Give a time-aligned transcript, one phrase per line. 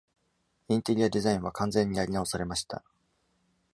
[0.67, 2.83] インテリアデザインは完全にやり直されました。